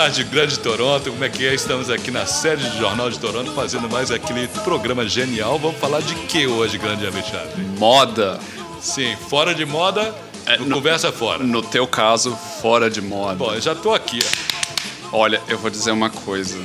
tarde, 0.00 0.24
Grande 0.24 0.58
Toronto. 0.58 1.10
Como 1.10 1.22
é 1.22 1.28
que 1.28 1.46
é? 1.46 1.52
Estamos 1.52 1.90
aqui 1.90 2.10
na 2.10 2.24
sede 2.24 2.66
do 2.70 2.78
Jornal 2.78 3.10
de 3.10 3.18
Toronto 3.18 3.52
fazendo 3.52 3.86
mais 3.86 4.10
aquele 4.10 4.48
programa 4.64 5.06
genial. 5.06 5.58
Vamos 5.58 5.78
falar 5.78 6.00
de 6.00 6.14
que 6.14 6.46
hoje, 6.46 6.78
grande 6.78 7.06
Alexandre? 7.06 7.62
Moda. 7.76 8.40
Sim, 8.80 9.14
fora 9.28 9.54
de 9.54 9.66
moda, 9.66 10.14
É, 10.46 10.56
no 10.56 10.76
conversa 10.76 11.12
fora. 11.12 11.44
No 11.44 11.60
teu 11.60 11.86
caso, 11.86 12.34
fora 12.62 12.88
de 12.88 13.02
moda. 13.02 13.34
Bom, 13.34 13.52
eu 13.52 13.60
já 13.60 13.74
tô 13.74 13.92
aqui. 13.92 14.20
Olha, 15.12 15.38
eu 15.46 15.58
vou 15.58 15.68
dizer 15.70 15.90
uma 15.90 16.08
coisa. 16.08 16.56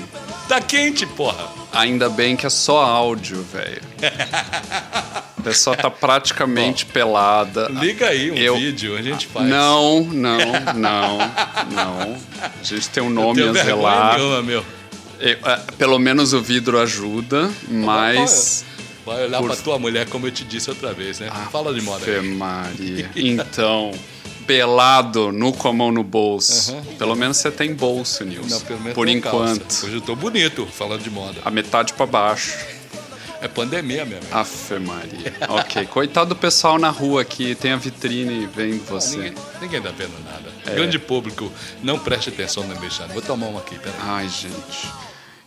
Tá 0.48 0.62
quente, 0.62 1.06
porra. 1.06 1.48
Ainda 1.74 2.10
bem 2.10 2.36
que 2.36 2.46
é 2.46 2.50
só 2.50 2.84
áudio, 2.84 3.44
velho. 3.52 3.82
A 5.38 5.42
pessoa 5.46 5.76
tá 5.76 5.92
praticamente 5.92 6.86
pelada. 6.88 7.68
Liga 7.72 8.08
aí 8.08 8.32
um 8.32 8.36
Eu- 8.36 8.56
vídeo, 8.58 8.98
a 8.98 9.02
gente 9.02 9.28
faz. 9.28 9.48
Não, 9.48 10.02
não, 10.02 10.40
não, 10.76 11.18
não. 11.72 12.18
A 12.42 12.64
gente 12.64 12.90
tem 12.90 13.04
um 13.04 13.10
nome 13.12 13.44
a 13.44 13.54
zelar. 13.54 14.18
nenhuma, 14.18 14.42
meu. 14.42 14.66
Eu- 15.20 15.38
é, 15.46 15.60
Pelo 15.78 16.00
menos 16.00 16.34
o 16.34 16.42
vidro 16.42 16.80
ajuda, 16.80 17.52
mas. 17.70 18.66
Vai 19.06 19.26
olhar 19.26 19.38
Por- 19.38 19.48
pra 19.52 19.56
tua 19.58 19.78
mulher, 19.78 20.08
como 20.10 20.26
eu 20.26 20.32
te 20.32 20.44
disse 20.44 20.68
outra 20.70 20.94
vez, 20.94 21.20
né? 21.20 21.30
Fala 21.52 21.72
de 21.76 21.82
moda. 21.82 22.04
Maria. 22.24 23.12
Então, 23.16 23.92
pelado, 24.46 25.32
nu 25.32 25.52
com 25.54 25.68
a 25.68 25.74
mão 25.74 25.92
no 25.92 26.04
bolso. 26.04 26.72
Aham. 26.74 26.84
Pelo 26.98 27.16
menos 27.16 27.38
você 27.38 27.52
tem 27.52 27.74
bolso, 27.74 28.24
Nilson. 28.24 28.62
Não, 28.70 28.94
Por 28.94 29.08
enquanto. 29.08 29.62
calça. 29.62 29.86
Hoje 29.86 29.96
eu 29.96 30.02
tô 30.02 30.16
bonito 30.16 30.66
falando 30.66 31.02
de 31.02 31.10
moda. 31.10 31.40
A 31.44 31.52
metade 31.52 31.94
pra 31.94 32.06
baixo. 32.06 32.56
É 33.42 33.48
pandemia 33.48 34.06
mesmo. 34.06 34.26
Afe 34.32 34.80
Maria. 34.80 35.34
ok. 35.50 35.86
Coitado 35.88 36.30
do 36.30 36.36
pessoal 36.36 36.80
na 36.80 36.90
rua 36.90 37.24
que 37.24 37.54
tem 37.54 37.72
a 37.72 37.76
vitrine 37.76 38.48
vendo 38.48 38.84
você. 38.86 39.18
Ninguém, 39.18 39.34
ninguém 39.62 39.82
tá 39.82 39.92
vendo 39.92 40.14
nada. 40.24 40.52
Grande 40.74 40.98
público, 40.98 41.52
não 41.84 42.00
preste 42.00 42.30
atenção 42.30 42.64
no 42.66 42.76
Alexandre. 42.76 43.14
Vou 43.14 43.22
tomar 43.22 43.48
uma 43.48 43.60
aqui, 43.60 43.78
peraí. 43.78 44.00
Ai, 44.02 44.30
gente. 44.30 44.90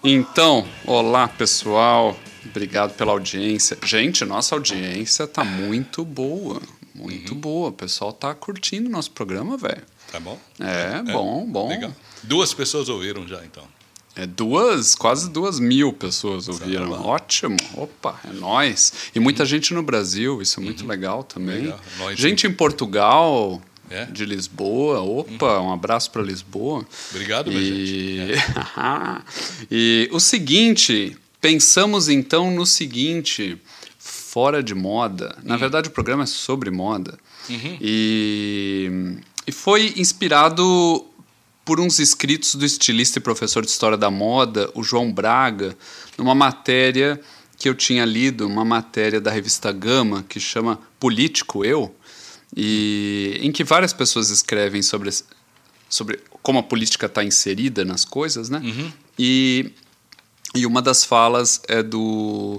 Então, 0.05 0.65
olá 0.87 1.27
pessoal. 1.27 2.17
Obrigado 2.47 2.95
pela 2.95 3.11
audiência. 3.13 3.77
Gente, 3.85 4.25
nossa 4.25 4.55
audiência 4.55 5.27
tá 5.27 5.43
muito 5.43 6.05
boa. 6.05 6.61
Muito 6.99 7.35
Uhum. 7.35 7.41
boa. 7.41 7.69
O 7.69 7.73
pessoal 7.73 8.13
tá 8.13 8.35
curtindo 8.35 8.89
nosso 8.91 9.11
programa, 9.13 9.57
velho. 9.57 9.83
Tá 10.11 10.19
bom? 10.19 10.39
É, 10.59 11.03
bom, 11.13 11.47
bom. 11.47 11.69
Legal. 11.69 11.95
Duas 12.23 12.53
pessoas 12.55 12.89
ouviram 12.89 13.27
já, 13.27 13.45
então. 13.45 13.65
É 14.17 14.27
duas, 14.27 14.95
quase 14.97 15.31
duas 15.31 15.61
mil 15.61 15.93
pessoas 15.93 16.49
ouviram. 16.49 16.89
bom. 16.89 17.05
Ótimo. 17.07 17.57
Opa, 17.75 18.19
é 18.29 18.33
nóis. 18.33 18.93
E 19.15 19.21
muita 19.21 19.45
gente 19.47 19.73
no 19.73 19.83
Brasil, 19.83 20.43
isso 20.43 20.59
é 20.59 20.63
muito 20.63 20.85
legal 20.87 21.23
também. 21.23 21.57
Uhum. 21.59 21.63
Legal. 21.65 21.81
Nós, 21.99 22.19
gente 22.19 22.47
em 22.47 22.53
Portugal, 22.53 23.63
É? 23.91 24.07
de 24.07 24.25
Lisboa. 24.27 25.01
Opa, 25.01 25.61
um 25.61 25.73
abraço 25.73 26.11
para 26.11 26.21
Lisboa. 26.23 26.85
Obrigado, 27.11 27.49
minha 27.51 27.63
gente. 27.63 27.95
E... 27.95 28.35
e 29.71 30.09
o 30.13 30.19
seguinte, 30.19 31.17
pensamos 31.41 32.09
então 32.09 32.51
no 32.51 32.67
seguinte, 32.67 33.57
fora 34.31 34.63
de 34.63 34.75
moda. 34.75 35.37
Na 35.43 35.55
Hum. 35.55 35.59
verdade, 35.59 35.89
o 35.89 35.93
programa 35.93 36.25
é 36.25 36.27
sobre 36.27 36.71
moda. 36.71 37.19
Uhum. 37.49 37.79
E, 37.81 38.91
e 39.47 39.53
foi 39.53 39.95
inspirado 39.97 41.05
por 41.65 41.81
uns 41.81 41.99
escritos 41.99 42.55
do 42.55 42.65
estilista 42.65 43.19
e 43.19 43.23
professor 43.23 43.65
de 43.65 43.71
história 43.71 43.97
da 43.97 44.11
moda, 44.11 44.71
o 44.75 44.83
João 44.83 45.13
Braga, 45.13 45.77
numa 46.17 46.35
matéria 46.35 47.21
que 47.59 47.69
eu 47.69 47.75
tinha 47.75 48.05
lido, 48.05 48.47
uma 48.47 48.65
matéria 48.65 49.21
da 49.21 49.31
revista 49.31 49.73
Gama, 49.73 50.25
que 50.29 50.39
chama 50.39 50.79
Político 51.01 51.65
Eu, 51.65 51.95
e 52.57 53.39
em 53.43 53.51
que 53.53 53.65
várias 53.65 53.93
pessoas 53.93 54.31
escrevem 54.31 54.81
sobre, 54.83 55.11
sobre 55.89 56.21
como 56.43 56.59
a 56.59 56.63
política 56.63 57.07
está 57.07 57.23
inserida 57.25 57.85
nas 57.85 58.05
coisas, 58.05 58.49
né? 58.49 58.61
E, 59.19 59.73
e 60.55 60.65
uma 60.65 60.81
das 60.81 61.05
falas 61.05 61.61
é 61.69 61.83
do, 61.83 62.59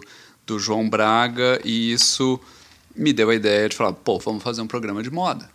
do 0.50 0.60
João 0.60 0.90
Braga, 0.90 1.62
e 1.64 1.92
isso 1.92 2.40
me 2.96 3.14
deu 3.14 3.30
a 3.30 3.36
ideia 3.36 3.70
de 3.70 3.76
falar, 3.76 3.94
pô, 3.94 4.18
vamos 4.20 4.44
fazer 4.44 4.62
um 4.62 4.68
programa 4.68 5.04
de 5.04 5.12
moda. 5.12 5.50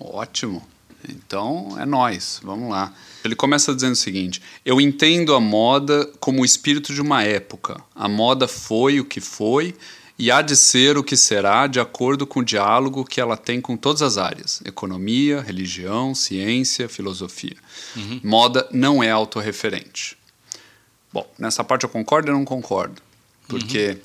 Ótimo. 0.00 0.66
Então 1.08 1.76
é 1.78 1.86
nós, 1.86 2.40
vamos 2.42 2.70
lá. 2.70 2.92
Ele 3.24 3.36
começa 3.36 3.72
dizendo 3.74 3.92
o 3.92 3.96
seguinte: 3.96 4.42
Eu 4.64 4.80
entendo 4.80 5.32
a 5.32 5.40
moda 5.40 6.10
como 6.18 6.42
o 6.42 6.44
espírito 6.44 6.92
de 6.92 7.00
uma 7.00 7.22
época. 7.22 7.80
A 7.94 8.08
moda 8.08 8.48
foi 8.48 8.98
o 8.98 9.04
que 9.04 9.20
foi 9.20 9.76
e 10.18 10.28
há 10.32 10.42
de 10.42 10.56
ser 10.56 10.98
o 10.98 11.04
que 11.04 11.16
será 11.16 11.68
de 11.68 11.78
acordo 11.78 12.26
com 12.26 12.40
o 12.40 12.44
diálogo 12.44 13.04
que 13.04 13.20
ela 13.20 13.36
tem 13.36 13.60
com 13.60 13.76
todas 13.76 14.02
as 14.02 14.18
áreas: 14.18 14.60
economia, 14.64 15.40
religião, 15.40 16.16
ciência, 16.16 16.88
filosofia. 16.88 17.56
Moda 18.24 18.68
não 18.72 19.00
é 19.00 19.10
autorreferente. 19.10 20.18
Bom, 21.12 21.24
nessa 21.38 21.62
parte 21.62 21.84
eu 21.84 21.88
concordo 21.88 22.30
e 22.30 22.34
não 22.34 22.44
concordo. 22.44 23.00
Porque, 23.46 23.98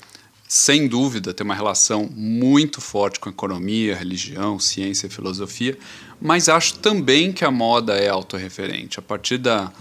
sem 0.56 0.86
dúvida, 0.86 1.34
tem 1.34 1.44
uma 1.44 1.54
relação 1.54 2.08
muito 2.14 2.80
forte 2.80 3.18
com 3.18 3.28
economia, 3.28 3.96
religião, 3.96 4.56
ciência 4.60 5.08
e 5.08 5.10
filosofia, 5.10 5.76
mas 6.20 6.48
acho 6.48 6.78
também 6.78 7.32
que 7.32 7.44
a 7.44 7.50
moda 7.50 7.94
é 7.96 8.08
autorreferente. 8.08 9.00
A 9.00 9.02
partir 9.02 9.36
da, 9.38 9.72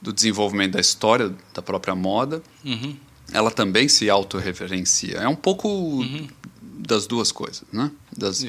do 0.00 0.10
desenvolvimento 0.10 0.72
da 0.72 0.80
história 0.80 1.34
da 1.52 1.60
própria 1.60 1.94
moda, 1.94 2.42
Uhum. 2.64 2.96
ela 3.34 3.50
também 3.50 3.86
se 3.86 4.08
autorreferencia. 4.08 5.18
É 5.18 5.28
um 5.28 5.36
pouco 5.36 6.02
das 6.62 7.06
duas 7.06 7.30
coisas, 7.30 7.62
né? 7.70 7.90
Das, 8.16 8.42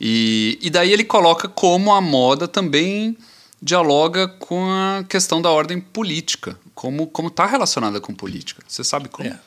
e, 0.00 0.58
e 0.62 0.70
daí 0.70 0.94
ele 0.94 1.04
coloca 1.04 1.46
como 1.46 1.92
a 1.92 2.00
moda 2.00 2.48
também 2.48 3.18
dialoga 3.60 4.28
com 4.28 4.64
a 4.70 5.04
questão 5.06 5.42
da 5.42 5.50
ordem 5.50 5.78
política, 5.78 6.58
como 6.74 7.06
como 7.06 7.28
está 7.28 7.44
relacionada 7.44 8.00
com 8.00 8.14
política. 8.14 8.62
Você 8.66 8.82
sabe 8.82 9.10
como? 9.10 9.28
É. 9.28 9.38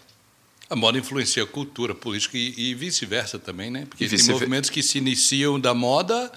A 0.70 0.76
moda 0.76 0.98
influencia 0.98 1.44
a 1.44 1.48
cultura, 1.48 1.96
política 1.96 2.38
e, 2.38 2.54
e 2.58 2.76
vice-versa 2.76 3.40
também, 3.40 3.72
né? 3.72 3.86
Porque 3.90 4.08
tem 4.08 4.24
movimentos 4.28 4.70
que 4.70 4.84
se 4.84 4.98
iniciam 4.98 5.60
da 5.60 5.74
moda 5.74 6.32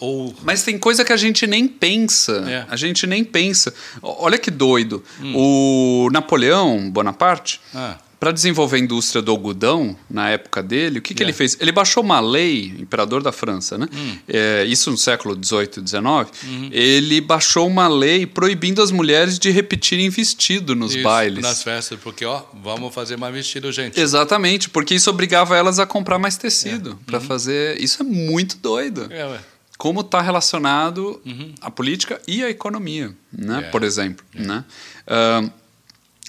ou 0.00 0.34
Mas 0.42 0.62
tem 0.62 0.78
coisa 0.78 1.04
que 1.04 1.12
a 1.12 1.16
gente 1.16 1.46
nem 1.46 1.66
pensa. 1.66 2.44
É. 2.48 2.62
Hum. 2.62 2.66
A 2.68 2.76
gente 2.76 3.06
nem 3.06 3.24
pensa. 3.24 3.72
Olha 4.02 4.38
que 4.38 4.50
doido. 4.50 5.02
O 5.34 6.08
Napoleão 6.12 6.90
Bonaparte, 6.90 7.60
Ah. 7.74 7.98
Para 8.18 8.32
desenvolver 8.32 8.76
a 8.76 8.78
indústria 8.78 9.20
do 9.20 9.30
algodão, 9.30 9.94
na 10.08 10.30
época 10.30 10.62
dele, 10.62 10.98
o 10.98 11.02
que, 11.02 11.12
que 11.14 11.22
É. 11.22 11.26
ele 11.26 11.32
fez? 11.34 11.56
Ele 11.60 11.70
baixou 11.70 12.02
uma 12.02 12.18
lei, 12.18 12.74
imperador 12.78 13.22
da 13.22 13.30
França, 13.30 13.76
né? 13.76 13.86
Hum. 13.94 14.16
É, 14.26 14.64
isso 14.64 14.90
no 14.90 14.96
século 14.96 15.34
XVIII 15.34 15.68
e 15.84 15.88
XIX. 15.88 16.02
Uhum. 16.02 16.68
Ele 16.72 17.20
baixou 17.20 17.66
uma 17.66 17.86
lei 17.88 18.24
proibindo 18.26 18.80
as 18.82 18.90
mulheres 18.90 19.38
de 19.38 19.50
repetirem 19.50 20.08
vestido 20.08 20.74
nos 20.74 20.94
isso, 20.94 21.02
bailes. 21.04 21.42
nas 21.42 21.62
festas, 21.62 21.98
porque 22.02 22.24
ó, 22.24 22.42
vamos 22.62 22.94
fazer 22.94 23.16
mais 23.18 23.34
vestido, 23.34 23.70
gente. 23.70 24.00
Exatamente, 24.00 24.70
porque 24.70 24.94
isso 24.94 25.10
obrigava 25.10 25.54
elas 25.56 25.78
a 25.78 25.84
comprar 25.84 26.18
mais 26.18 26.36
tecido 26.38 26.98
para 27.04 27.20
fazer. 27.20 27.78
Isso 27.80 28.02
é 28.02 28.04
muito 28.04 28.56
doido. 28.56 29.08
É, 29.10 29.26
ué. 29.26 29.38
como 29.76 30.00
está 30.00 30.22
relacionado 30.22 31.20
a 31.60 31.70
política 31.70 32.18
e 32.26 32.42
a 32.42 32.48
economia, 32.48 33.14
né? 33.30 33.58
É. 33.58 33.62
por 33.70 33.82
exemplo. 33.84 34.24
Né? 34.34 34.64
Ahn, 35.06 35.50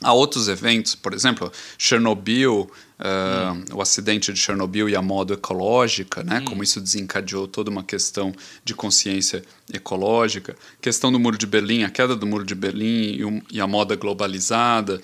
há 0.04 0.14
outros 0.14 0.48
eventos, 0.48 0.96
por 0.96 1.14
exemplo, 1.14 1.52
Chernobyl, 1.78 2.70
ahn, 3.00 3.64
o 3.74 3.82
acidente 3.82 4.32
de 4.34 4.40
Chernobyl 4.40 4.88
e 4.90 4.96
a 4.96 5.02
moda 5.02 5.34
ecológica, 5.36 6.24
né? 6.24 6.42
como 6.42 6.64
isso 6.64 6.80
desencadeou 6.82 7.48
toda 7.48 7.70
uma 7.70 7.84
questão 7.84 8.34
de 8.64 8.74
consciência 8.74 9.44
ecológica, 9.74 10.56
questão 10.82 11.12
do 11.12 11.20
Muro 11.20 11.38
de 11.38 11.46
Berlim, 11.48 11.84
a 11.84 11.90
queda 11.90 12.16
do 12.16 12.26
Muro 12.28 12.44
de 12.46 12.56
Berlim 12.56 13.16
e, 13.18 13.26
um- 13.26 13.42
e 13.52 13.60
a 13.62 13.68
moda 13.68 13.96
globalizada, 13.96 15.02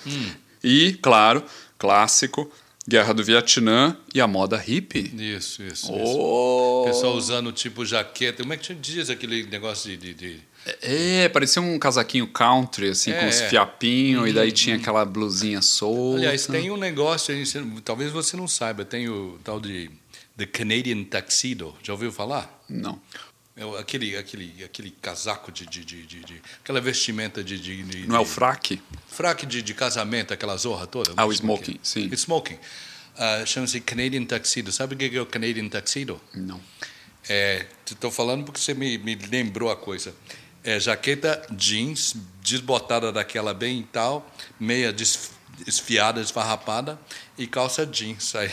e, 0.63 0.93
claro, 1.01 1.43
clássico, 1.77 2.49
Guerra 2.85 3.13
do 3.13 3.23
Vietnã 3.23 3.95
e 4.13 4.19
a 4.19 4.27
moda 4.27 4.57
hippie. 4.57 5.09
Isso, 5.17 5.63
isso. 5.63 5.85
isso. 5.85 6.17
Oh! 6.17 6.81
O 6.81 6.85
pessoal 6.85 7.15
usando 7.15 7.49
tipo 7.53 7.85
jaqueta. 7.85 8.43
Como 8.43 8.51
é 8.53 8.57
que 8.57 8.73
diz 8.73 9.09
aquele 9.09 9.43
negócio 9.45 9.89
de. 9.89 9.95
de, 9.95 10.13
de- 10.13 10.52
É, 10.81 11.27
parecia 11.29 11.61
um 11.61 11.77
casaquinho 11.77 12.27
country, 12.27 12.89
assim, 12.89 13.11
É, 13.11 13.19
com 13.19 13.27
os 13.27 13.41
é. 13.41 13.49
fiapinhos, 13.49 14.29
e 14.29 14.33
daí 14.33 14.51
tinha 14.51 14.75
aquela 14.77 15.03
blusinha 15.03 15.61
solta. 15.61 16.17
Aliás, 16.19 16.47
tem 16.47 16.71
um 16.71 16.77
negócio 16.77 17.33
talvez 17.83 18.11
você 18.11 18.37
não 18.37 18.47
saiba, 18.47 18.85
tem 18.85 19.09
o 19.09 19.37
tal 19.43 19.59
de 19.59 19.91
The 20.37 20.45
Canadian 20.45 21.03
Tuxedo. 21.03 21.75
Já 21.83 21.93
ouviu 21.93 22.11
falar? 22.11 22.63
Não. 22.69 22.99
É 23.55 23.79
aquele, 23.79 24.17
aquele, 24.17 24.63
aquele 24.63 24.89
casaco 25.01 25.51
de, 25.51 25.65
de, 25.67 25.83
de, 25.85 26.05
de- 26.05 26.41
aquela 26.63 26.81
vestimenta 26.81 27.43
de, 27.43 27.59
de, 27.59 27.83
de 27.83 28.07
Não 28.07 28.15
é 28.15 28.19
o 28.19 28.25
fraque? 28.25 28.81
fraque 29.07 29.45
de, 29.45 29.61
de 29.61 29.73
casamento, 29.75 30.33
aquela 30.33 30.57
zorra 30.57 30.87
toda. 30.87 31.13
Ah, 31.15 31.25
o 31.25 31.31
smoking, 31.31 31.77
sim. 31.83 32.09
Smoking. 32.15 32.57
Ah, 33.15 33.43
Chama-se 33.45 33.79
Canadian 33.81 34.23
Tuxedo. 34.25 34.71
Sabe 34.71 34.95
o 34.95 34.97
que 34.97 35.15
é 35.15 35.21
o 35.21 35.25
Canadian 35.27 35.67
Tuxedo? 35.69 36.19
Não. 36.33 36.59
É, 37.29 37.67
estou 37.85 38.09
falando 38.09 38.43
porque 38.43 38.59
você 38.59 38.73
me, 38.73 38.97
me 38.97 39.13
lembrou 39.15 39.69
a 39.69 39.75
coisa. 39.75 40.15
É 40.63 40.79
jaqueta 40.79 41.41
jeans, 41.51 42.15
desbotada 42.41 43.11
daquela 43.11 43.53
bem 43.53 43.79
e 43.79 43.83
tal, 43.83 44.29
meia 44.59 44.93
des- 44.93 45.31
desfiada, 45.65 46.21
esfarrapada 46.21 46.97
e 47.37 47.45
calça 47.47 47.85
jeans. 47.85 48.33
Aí. 48.35 48.49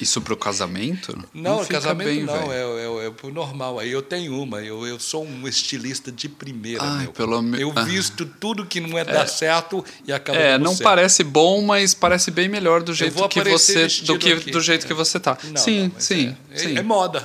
Isso 0.00 0.20
pro 0.20 0.36
casamento? 0.36 1.16
Não, 1.32 1.60
fica 1.62 1.74
casamento 1.74 2.08
bem, 2.08 2.24
não, 2.24 2.52
é, 2.52 2.58
é, 3.04 3.06
é 3.06 3.10
pro 3.10 3.32
normal. 3.32 3.78
Aí 3.78 3.92
eu 3.92 4.02
tenho 4.02 4.36
uma, 4.42 4.60
eu, 4.60 4.84
eu 4.84 4.98
sou 4.98 5.24
um 5.24 5.46
estilista 5.46 6.10
de 6.10 6.28
primeira, 6.28 6.82
Ai, 6.82 7.04
meu. 7.04 7.12
pelo 7.12 7.40
me- 7.40 7.60
Eu 7.60 7.72
Ah. 7.76 7.84
visto 7.84 8.26
tudo 8.26 8.66
que 8.66 8.80
não 8.80 8.98
é, 8.98 9.04
dar 9.22 9.28
certo 9.28 9.84
e 10.04 10.12
acaba 10.12 10.36
É, 10.38 10.58
não 10.58 10.72
certo. 10.72 10.82
parece 10.82 11.22
bom, 11.22 11.62
mas 11.62 11.94
parece 11.94 12.32
bem 12.32 12.48
melhor 12.48 12.82
do 12.82 12.92
jeito 12.92 13.28
que 13.28 13.40
você 13.44 13.86
do 14.04 14.18
que 14.18 14.32
aqui. 14.32 14.50
do 14.50 14.60
jeito 14.60 14.84
que 14.88 14.94
você 14.94 15.20
tá. 15.20 15.38
Não, 15.44 15.56
sim, 15.62 15.92
não, 15.94 16.00
sim, 16.00 16.36
é, 16.50 16.56
sim. 16.58 16.76
É, 16.78 16.82
moda. 16.82 17.24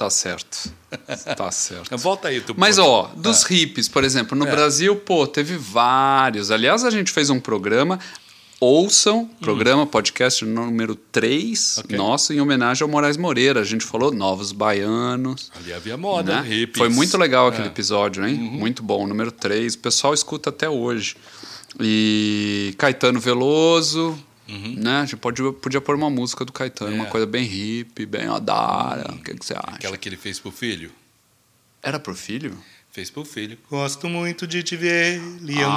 Tá 0.00 0.08
certo. 0.10 0.72
Tá 1.36 1.50
certo. 1.50 1.94
Volta 1.98 2.28
aí, 2.28 2.40
tu 2.40 2.54
Mas 2.56 2.78
ó, 2.78 3.10
dos 3.14 3.44
Ah. 3.44 3.48
hippies, 3.48 3.86
por 3.88 4.02
exemplo, 4.02 4.36
no 4.36 4.46
É. 4.46 4.50
Brasil, 4.50 4.96
pô, 4.96 5.26
teve 5.26 5.56
vários. 5.58 6.50
Aliás, 6.50 6.84
a 6.84 6.90
gente 6.90 7.12
fez 7.12 7.28
um 7.28 7.38
programa 7.38 7.98
Ouçam, 8.62 9.26
programa, 9.40 9.86
podcast 9.86 10.44
número 10.44 10.94
3, 10.94 11.76
Hum. 11.78 11.80
Ok. 11.84 11.96
nosso, 11.96 12.32
em 12.34 12.40
homenagem 12.42 12.82
ao 12.82 12.88
Moraes 12.90 13.16
Moreira. 13.16 13.60
A 13.60 13.64
gente 13.64 13.84
falou 13.86 14.12
Novos 14.12 14.52
Baianos. 14.52 15.50
Ali 15.56 15.72
havia 15.72 15.96
moda, 15.96 16.42
né? 16.42 16.48
hippies. 16.48 16.76
Foi 16.78 16.90
muito 16.90 17.16
legal 17.16 17.46
aquele 17.46 17.62
É. 17.62 17.66
Uhum. 17.66 17.72
episódio, 17.72 18.26
hein? 18.26 18.34
Muito 18.36 18.82
bom, 18.82 19.06
número 19.06 19.32
3. 19.32 19.74
O 19.74 19.78
pessoal 19.78 20.12
escuta 20.12 20.50
até 20.50 20.68
hoje. 20.68 21.16
E 21.80 22.74
Caetano 22.76 23.18
Veloso, 23.18 24.18
né? 24.76 24.98
A 24.98 25.04
gente 25.04 25.16
pode, 25.16 25.42
podia 25.60 25.80
pôr 25.80 25.94
uma 25.94 26.10
música 26.10 26.44
do 26.44 26.52
Caetano, 26.52 26.92
uma 26.94 27.02
Uhum. 27.02 27.08
É. 27.08 27.10
coisa 27.10 27.26
bem 27.26 27.44
hippie, 27.44 28.06
bem 28.06 28.28
odara. 28.28 29.12
O 29.12 29.18
que, 29.22 29.34
que 29.34 29.44
você 29.46 29.54
acha? 29.54 29.76
Aquela 29.76 29.96
que 29.96 30.08
ele 30.08 30.16
fez 30.16 30.38
pro 30.38 30.50
filho. 30.50 30.90
Era 31.82 31.98
pro 31.98 32.14
filho? 32.14 32.56
Fez 32.92 33.08
pro 33.08 33.24
filho. 33.24 33.56
Gosto 33.70 34.08
muito 34.08 34.46
de 34.48 34.62
te 34.64 34.76
ver, 34.76 35.20
leãozinho. 35.40 35.70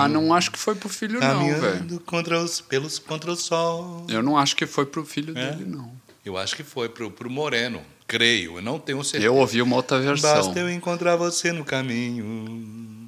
Ah, 0.00 0.06
não 0.08 0.34
acho 0.34 0.50
que 0.50 0.58
foi 0.58 0.74
pro 0.74 0.88
filho, 0.88 1.18
não, 1.18 1.46
velho. 1.46 1.60
Caminhando 1.62 2.00
contra 2.00 2.38
os, 2.42 2.60
pelos, 2.60 2.98
contra 2.98 3.32
o 3.32 3.36
sol. 3.36 4.06
Eu 4.08 4.22
não 4.22 4.36
acho 4.36 4.54
que 4.54 4.66
foi 4.66 4.84
pro 4.84 5.04
filho 5.04 5.36
É? 5.36 5.52
dele, 5.52 5.64
não. 5.64 5.90
Eu 6.24 6.36
acho 6.36 6.54
que 6.54 6.62
foi 6.62 6.88
pro, 6.90 7.10
pro 7.10 7.30
Moreno. 7.30 7.80
Creio, 8.06 8.56
eu 8.58 8.62
não 8.62 8.78
tenho 8.78 9.02
certeza. 9.02 9.24
Eu 9.26 9.34
ouvi 9.36 9.60
uma 9.62 9.76
outra 9.76 9.98
versão. 10.00 10.30
Basta 10.34 10.58
eu 10.60 10.70
encontrar 10.70 11.16
você 11.16 11.52
no 11.52 11.64
caminho. 11.64 12.24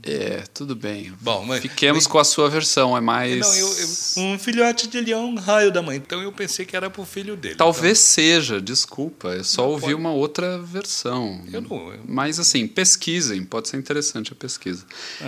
É, 0.02 0.44
tudo 0.54 0.74
bem. 0.74 1.12
Bom, 1.20 1.44
mas- 1.46 1.60
Fiquemos 1.60 2.04
mas- 2.04 2.06
com 2.06 2.18
a 2.18 2.24
sua 2.24 2.48
versão, 2.48 2.96
é 2.96 3.00
mais. 3.00 3.38
Não, 3.40 3.54
eu, 3.54 3.66
eu- 3.78 4.22
um 4.24 4.38
filhote 4.38 4.88
de 4.88 5.00
leão, 5.00 5.34
raio 5.34 5.70
da 5.70 5.82
mãe. 5.82 5.96
Então 5.98 6.22
eu 6.22 6.32
pensei 6.32 6.64
que 6.64 6.74
era 6.74 6.88
pro 6.88 7.04
filho 7.04 7.36
dele. 7.36 7.54
Talvez 7.56 7.98
seja, 7.98 8.60
desculpa. 8.60 9.28
Eu 9.28 9.44
só 9.44 9.62
Não, 9.62 9.70
ouvi 9.70 9.82
pode. 9.82 9.94
uma 9.94 10.10
outra 10.12 10.58
versão. 10.58 11.42
Então, 11.46 11.60
eu 11.60 11.60
não. 11.60 11.92
eu- 11.92 12.00
Mas 12.08 12.38
assim, 12.38 12.66
pesquisem, 12.66 13.44
pode 13.44 13.68
ser 13.68 13.76
interessante 13.76 14.32
a 14.32 14.36
pesquisa. 14.36 14.84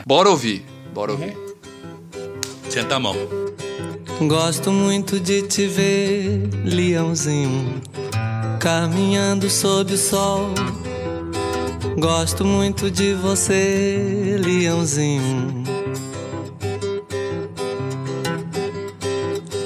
Bora 0.06 0.30
ouvir, 0.30 0.64
bora 0.94 1.12
ouvir. 1.12 1.36
Senta 2.70 2.96
a 2.96 2.98
mão. 3.00 3.14
Gosto 4.26 4.70
muito 4.70 5.18
de 5.20 5.42
te 5.42 5.66
ver, 5.66 6.48
leãozinho, 6.64 7.82
caminhando 8.60 9.50
sob 9.50 9.92
o 9.94 9.98
sol. 9.98 10.48
Gosto 11.98 12.44
muito 12.44 12.90
de 12.90 13.14
você, 13.14 14.38
leãozinho. 14.42 15.62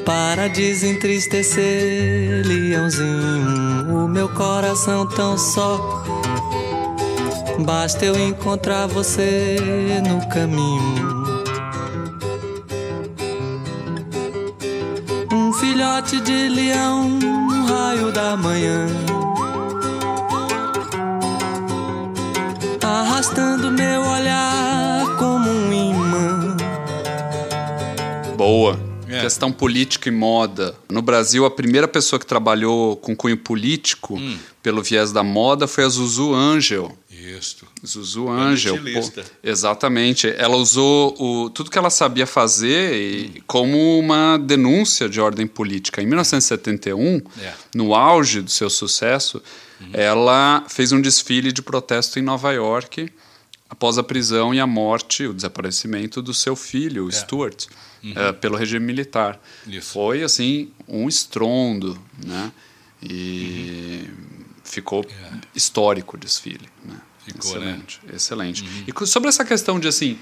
Para 0.04 0.48
desentristecer, 0.48 2.44
leãozinho, 2.46 4.04
o 4.04 4.08
meu 4.08 4.28
coração 4.28 5.06
tão 5.06 5.38
só. 5.38 6.04
Basta 7.60 8.04
eu 8.04 8.18
encontrar 8.18 8.86
você 8.86 9.56
no 10.06 10.28
caminho. 10.28 11.06
Um 15.32 15.52
filhote 15.52 16.20
de 16.20 16.48
leão, 16.48 17.18
um 17.22 17.66
raio 17.66 18.12
da 18.12 18.36
manhã. 18.36 18.86
Questão 29.26 29.50
política 29.52 30.08
e 30.08 30.12
moda. 30.12 30.74
No 30.88 31.02
Brasil, 31.02 31.44
a 31.44 31.50
primeira 31.50 31.88
pessoa 31.88 32.18
que 32.20 32.26
trabalhou 32.26 32.96
com 32.96 33.14
cunho 33.16 33.36
político 33.36 34.14
Hum. 34.16 34.38
pelo 34.62 34.82
viés 34.82 35.10
da 35.12 35.22
moda 35.24 35.66
foi 35.66 35.84
a 35.84 35.88
Zuzu 35.88 36.32
Angel. 36.32 36.96
Isso. 37.10 37.66
Zuzu 37.84 38.28
Angel. 38.28 38.76
pô, 38.78 39.22
exatamente. 39.42 40.28
Ela 40.38 40.56
usou 40.56 41.14
o, 41.18 41.50
tudo 41.50 41.70
que 41.70 41.78
ela 41.78 41.90
sabia 41.90 42.26
fazer 42.26 42.94
e- 42.94 43.42
como 43.46 43.98
uma 43.98 44.38
denúncia 44.38 45.08
de 45.08 45.20
ordem 45.20 45.46
política. 45.46 46.00
Em 46.00 46.06
1971, 46.06 47.20
É. 47.42 47.52
no 47.74 47.94
auge 47.94 48.40
do 48.42 48.50
seu 48.50 48.70
sucesso, 48.70 49.42
ela 49.92 50.64
fez 50.68 50.92
um 50.92 51.00
desfile 51.00 51.50
de 51.52 51.62
protesto 51.62 52.18
em 52.18 52.22
Nova 52.22 52.52
York 52.52 53.10
após 53.68 53.98
a 53.98 54.02
prisão 54.02 54.54
e 54.54 54.60
a 54.60 54.66
morte, 54.66 55.26
o 55.26 55.34
desaparecimento 55.34 56.22
do 56.22 56.32
seu 56.34 56.54
filho, 56.56 57.06
o 57.06 57.12
Stuart, 57.12 57.66
eh, 58.04 58.32
pelo 58.32 58.56
regime 58.56 58.84
militar. 58.86 59.40
Isso. 59.66 59.92
Foi, 59.92 60.22
assim, 60.22 60.70
um 60.86 61.08
estrondo, 61.08 61.98
né? 62.24 62.52
E 63.02 64.08
ficou 64.64 65.04
histórico 65.54 66.16
o 66.16 66.20
desfile, 66.20 66.68
né? 66.84 67.00
Ficou, 67.24 67.58
né? 67.58 67.70
excelente, 67.72 68.00
excelente. 68.12 68.84
E 68.86 68.92
co- 68.92 69.06
sobre 69.06 69.28
essa 69.28 69.44
questão 69.44 69.80
de 69.80 69.88
assim, 69.88 70.18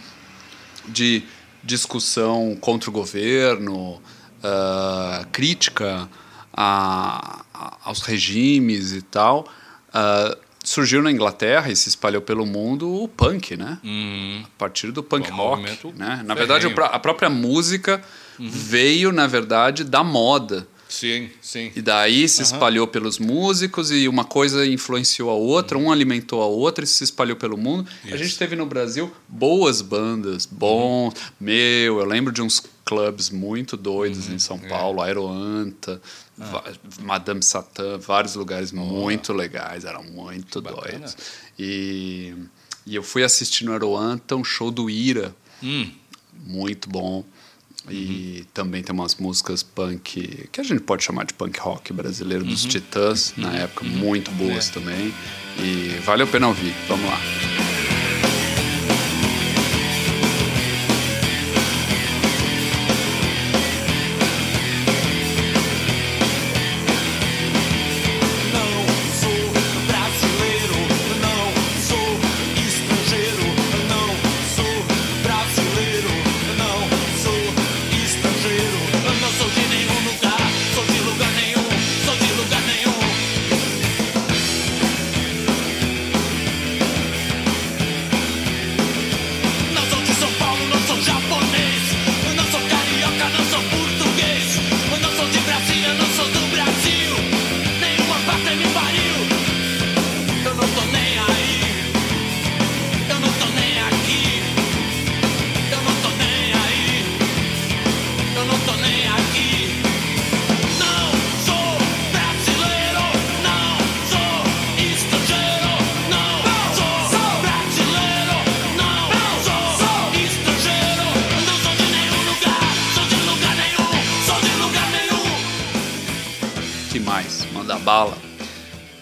de 0.88 1.22
discussão 1.62 2.56
contra 2.60 2.88
o 2.88 2.92
governo, 2.92 4.00
ah, 4.42 5.26
crítica 5.32 6.08
a- 6.52 7.44
a- 7.52 7.76
aos 7.84 8.00
regimes 8.02 8.92
e 8.92 9.02
tal, 9.02 9.46
ah, 9.92 10.36
surgiu 10.64 11.00
na 11.02 11.12
Inglaterra 11.12 11.70
e 11.70 11.76
se 11.76 11.88
espalhou 11.88 12.20
pelo 12.22 12.44
mundo 12.46 12.90
o 13.02 13.06
punk, 13.06 13.56
né? 13.56 13.78
Hum, 13.84 14.42
A 14.44 14.58
partir 14.58 14.90
do 14.90 15.02
punk 15.02 15.30
Um 15.30 15.36
rock, 15.36 15.62
né? 15.62 15.70
Na 15.98 16.16
ferrenho. 16.16 16.34
verdade, 16.36 16.66
o 16.66 16.74
pró- 16.74 16.86
a 16.90 16.98
própria 16.98 17.28
música 17.30 18.02
veio, 18.38 19.12
na 19.12 19.26
verdade, 19.26 19.84
da 19.84 20.02
moda. 20.02 20.66
sim, 20.88 21.28
sim. 21.40 21.70
E 21.76 21.82
daí 21.82 22.28
se 22.28 22.42
espalhou 22.42 22.86
pelos 22.86 23.18
músicos 23.18 23.90
e 23.90 24.06
uma 24.08 24.24
coisa 24.24 24.64
influenciou 24.66 25.28
a 25.30 25.34
outra, 25.34 25.76
um 25.76 25.90
alimentou 25.90 26.40
a 26.42 26.46
outra 26.46 26.84
e 26.84 26.86
se 26.86 27.02
espalhou 27.04 27.36
pelo 27.36 27.56
mundo. 27.56 27.88
A 28.04 28.08
Isso. 28.08 28.18
gente 28.18 28.38
teve 28.38 28.54
no 28.56 28.64
Brasil 28.66 29.12
boas 29.28 29.82
bandas, 29.82 30.46
bons. 30.46 31.14
Meu, 31.40 31.98
eu 31.98 32.04
lembro 32.04 32.32
de 32.32 32.40
uns 32.42 32.62
clubes 32.84 33.30
muito 33.30 33.76
doidos 33.76 34.28
em 34.28 34.38
São 34.38 34.58
Paulo, 34.58 35.00
Aeroanta, 35.00 36.00
va- 36.36 36.64
Madame 37.00 37.42
Satã, 37.42 37.98
vários 37.98 38.34
lugares 38.34 38.72
muito 38.72 39.32
legais, 39.32 39.84
eram 39.84 40.02
muito 40.04 40.60
bacana. 40.60 40.90
doidos. 40.98 41.16
E, 41.58 42.34
e 42.86 42.94
eu 42.94 43.02
fui 43.02 43.22
assistir 43.24 43.64
no 43.64 43.72
Aeroanta 43.72 44.36
um 44.36 44.44
show 44.44 44.70
do 44.70 44.90
Ira, 44.90 45.34
Hum, 45.62 45.90
muito 46.46 46.88
bom. 46.90 47.24
E 47.90 48.46
também 48.54 48.82
tem 48.82 48.94
umas 48.94 49.14
músicas 49.16 49.62
punk, 49.62 50.48
que 50.50 50.60
a 50.60 50.64
gente 50.64 50.80
pode 50.80 51.04
chamar 51.04 51.24
de 51.26 51.34
punk 51.34 51.58
rock 51.60 51.92
brasileiro, 51.92 52.42
dos 52.44 52.64
Titãs, 52.64 53.34
na 53.36 53.54
época, 53.56 53.84
muito 53.84 54.30
boas 54.32 54.68
também. 54.70 55.12
E 55.58 56.00
vale 56.04 56.22
a 56.22 56.26
pena 56.26 56.48
ouvir. 56.48 56.74
Vamos 56.88 57.04
lá. 57.04 57.18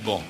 Bom, 0.05 0.23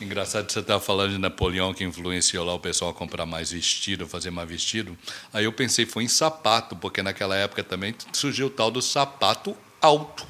engraçado 0.00 0.46
que 0.46 0.52
você 0.52 0.60
estava 0.60 0.80
falando 0.80 1.10
de 1.10 1.18
Napoleão 1.18 1.74
que 1.74 1.82
influenciou 1.82 2.44
lá 2.44 2.54
o 2.54 2.60
pessoal 2.60 2.92
a 2.92 2.94
comprar 2.94 3.26
mais 3.26 3.50
vestido, 3.50 4.06
fazer 4.06 4.30
mais 4.30 4.48
vestido. 4.48 4.96
Aí 5.32 5.44
eu 5.44 5.52
pensei, 5.52 5.84
foi 5.84 6.04
em 6.04 6.08
sapato, 6.08 6.76
porque 6.76 7.02
naquela 7.02 7.34
época 7.34 7.64
também 7.64 7.92
surgiu 8.12 8.46
o 8.46 8.50
tal 8.50 8.70
do 8.70 8.80
sapato 8.80 9.56
alto. 9.82 10.24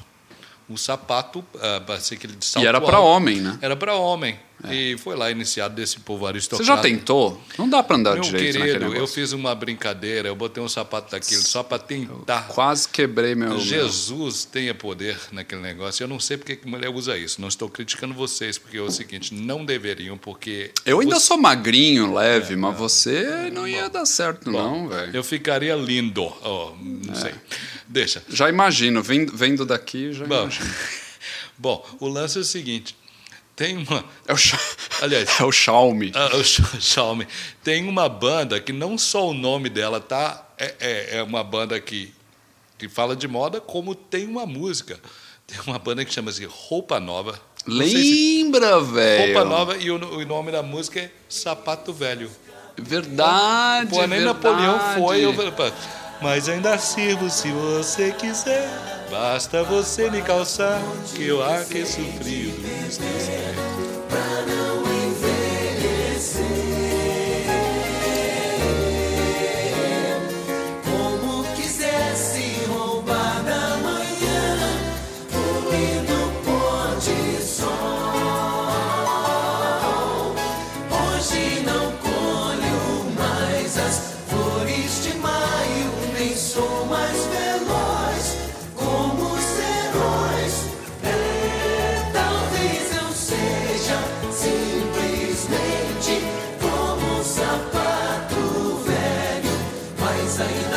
O 0.67 0.77
sapato, 0.77 1.45
ah, 1.61 1.81
parecia 1.85 2.17
aquele 2.17 2.35
de 2.35 2.43
salto 2.43 2.65
E 2.65 2.67
era 2.67 2.79
alto. 2.79 2.91
homem, 2.91 3.39
né? 3.39 3.59
Era 3.61 3.75
para 3.75 3.93
homem. 3.93 4.39
E 4.71 4.97
foi 4.97 5.15
lá 5.15 5.29
iniciado 5.29 5.75
desse 5.75 5.99
povo 5.99 6.21
Você 6.25 6.29
aristocrata. 6.29 6.65
já 6.75 6.77
tentou? 6.81 7.39
Não 7.59 7.69
dá 7.69 7.83
pra 7.83 7.95
andar 7.95 8.13
Meu 8.15 8.23
direito 8.23 8.57
naquele 8.57 8.67
querido, 8.73 8.85
eu 8.85 8.93
negócio. 8.93 9.13
fiz 9.15 9.31
uma 9.31 9.53
brincadeira, 9.53 10.27
eu 10.29 10.35
botei 10.35 10.61
um 10.63 10.67
sapato 10.67 11.11
daquele 11.11 11.41
só 11.41 11.61
para 11.61 11.77
tentar. 11.77 12.47
Quase 12.47 12.89
quebrei 12.89 13.35
meu... 13.35 13.59
Jesus 13.59 14.45
tenha 14.45 14.73
poder 14.73 15.15
naquele 15.31 15.61
negócio. 15.61 16.03
Eu 16.03 16.07
não 16.07 16.19
sei 16.19 16.37
porque 16.37 16.55
que 16.55 16.67
mulher 16.67 16.89
usa 16.89 17.15
isso. 17.17 17.39
Não 17.39 17.47
estou 17.47 17.69
criticando 17.69 18.13
vocês, 18.15 18.57
porque 18.57 18.77
é 18.77 18.81
o 18.81 18.89
seguinte, 18.89 19.33
não 19.33 19.63
deveriam, 19.63 20.17
porque. 20.17 20.71
Eu 20.85 20.99
ainda 21.01 21.19
você- 21.19 21.27
sou 21.27 21.37
magrinho, 21.37 22.13
leve, 22.13 22.55
mas 22.55 22.75
você 22.75 23.51
não 23.53 23.67
ia 23.67 23.89
dar 23.89 24.05
certo 24.05 24.51
não, 24.51 24.87
velho. 24.89 25.15
Eu 25.15 25.23
ficaria 25.23 25.75
lindo. 25.75 26.23
Oh, 26.43 26.73
não 26.81 27.13
É. 27.13 27.15
sei. 27.21 27.33
Deixa. 27.87 28.23
Já 28.27 28.49
imagino, 28.49 29.01
vendo, 29.03 29.31
vendo 29.37 29.65
daqui, 29.65 30.11
já 30.13 30.25
Bom, 30.25 30.41
imagino. 30.43 30.69
bom, 31.57 31.85
o 31.99 32.07
lance 32.07 32.37
é 32.37 32.41
o 32.41 32.43
seguinte. 32.43 32.95
Tem 33.57 33.75
uma. 33.75 34.05
É 34.27 34.33
o, 34.33 34.37
Aliás, 35.03 35.29
é 35.39 35.43
o 35.43 35.51
Xiaomi. 35.51 36.11
Ah, 36.15 36.29
o 36.35 36.43
X- 36.43 36.61
Xiaomi. 36.79 37.27
Tem 37.63 37.85
uma 37.89 38.07
banda 38.07 38.61
que 38.61 38.71
não 38.71 38.97
só 38.97 39.27
o 39.27 39.33
nome 39.33 39.67
dela 39.67 39.99
tá 39.99 40.47
é, 40.57 40.75
é, 40.79 41.17
é 41.17 41.23
uma 41.23 41.43
banda 41.43 41.77
que, 41.81 42.13
que 42.77 42.87
fala 42.87 43.15
de 43.15 43.27
moda, 43.27 43.59
como 43.59 43.93
tem 43.95 44.25
uma 44.27 44.45
música. 44.45 44.99
Tem 45.45 45.59
uma 45.65 45.79
banda 45.79 46.05
que 46.05 46.13
chama-se 46.13 46.45
Roupa 46.45 46.99
Nova. 46.99 47.39
Sei 47.67 47.87
se- 47.89 48.41
Lembra, 48.43 48.79
velho? 48.79 49.33
Roupa 49.33 49.49
Nova 49.49 49.77
e 49.77 49.89
o, 49.91 49.95
o 49.95 50.25
nome 50.25 50.51
da 50.51 50.61
música 50.63 50.99
é 51.01 51.11
Sapato 51.27 51.91
Velho. 51.91 52.29
Verdade, 52.77 53.89
Pô, 53.89 53.97
nem 54.05 54.07
verdade. 54.19 54.25
Napoleão 54.25 54.79
foi. 54.95 55.25
Eu 55.25 55.33
Mas 56.21 56.47
ainda 56.47 56.77
sirvo 56.77 57.29
se 57.29 57.49
você 57.51 58.11
quiser. 58.11 58.69
Basta 59.09 59.63
você 59.63 60.09
me 60.11 60.21
calçar, 60.21 60.79
que 61.15 61.23
eu 61.23 61.41
aqueço 61.43 62.01
o 62.01 62.13
frio 62.17 62.51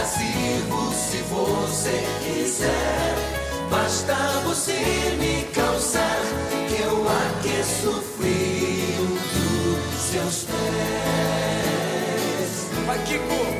ainda 0.00 0.06
sirvo 0.06 0.92
se 0.92 1.18
você 1.22 2.04
quiser. 2.24 3.14
Basta 3.70 4.14
você 4.44 4.72
me 5.18 5.44
calçar, 5.54 6.20
que 6.68 6.82
eu 6.82 7.06
aqueço 7.08 8.02
frio 8.16 9.06
dos 9.34 10.00
seus 10.00 10.44
pés. 10.44 10.60
Vai, 12.86 12.98
Kiko! 13.04 13.59